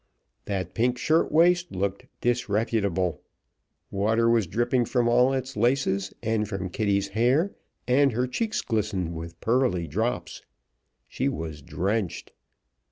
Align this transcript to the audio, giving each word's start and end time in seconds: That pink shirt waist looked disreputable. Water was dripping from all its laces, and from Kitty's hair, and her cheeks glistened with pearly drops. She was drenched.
That 0.45 0.73
pink 0.73 0.97
shirt 0.97 1.31
waist 1.31 1.71
looked 1.73 2.07
disreputable. 2.21 3.21
Water 3.91 4.27
was 4.27 4.47
dripping 4.47 4.85
from 4.85 5.07
all 5.07 5.31
its 5.31 5.55
laces, 5.55 6.11
and 6.23 6.49
from 6.49 6.69
Kitty's 6.71 7.09
hair, 7.09 7.53
and 7.87 8.11
her 8.13 8.25
cheeks 8.25 8.61
glistened 8.61 9.13
with 9.15 9.39
pearly 9.41 9.85
drops. 9.87 10.41
She 11.07 11.29
was 11.29 11.61
drenched. 11.61 12.31